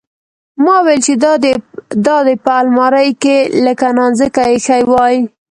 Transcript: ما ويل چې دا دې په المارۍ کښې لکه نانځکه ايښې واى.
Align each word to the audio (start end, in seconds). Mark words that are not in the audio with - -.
ما 0.63 0.75
ويل 0.85 0.99
چې 1.07 1.13
دا 2.07 2.17
دې 2.27 2.35
په 2.45 2.51
المارۍ 2.61 3.09
کښې 3.21 3.37
لکه 3.65 3.87
نانځکه 3.97 4.41
ايښې 4.51 4.79
واى. 4.91 5.17